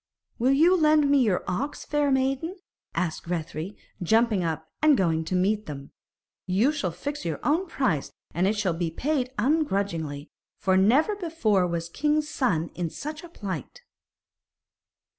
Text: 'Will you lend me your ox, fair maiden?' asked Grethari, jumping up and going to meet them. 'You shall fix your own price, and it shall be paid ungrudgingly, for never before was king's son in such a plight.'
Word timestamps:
'Will 0.39 0.53
you 0.53 0.75
lend 0.75 1.11
me 1.11 1.21
your 1.21 1.43
ox, 1.47 1.85
fair 1.85 2.09
maiden?' 2.09 2.55
asked 2.95 3.25
Grethari, 3.25 3.77
jumping 4.01 4.43
up 4.43 4.67
and 4.81 4.97
going 4.97 5.23
to 5.25 5.35
meet 5.35 5.67
them. 5.67 5.91
'You 6.47 6.71
shall 6.71 6.89
fix 6.89 7.23
your 7.23 7.39
own 7.43 7.67
price, 7.67 8.11
and 8.33 8.47
it 8.47 8.57
shall 8.57 8.73
be 8.73 8.89
paid 8.89 9.31
ungrudgingly, 9.37 10.31
for 10.57 10.75
never 10.75 11.15
before 11.15 11.67
was 11.67 11.87
king's 11.87 12.27
son 12.27 12.71
in 12.73 12.89
such 12.89 13.23
a 13.23 13.29
plight.' 13.29 13.83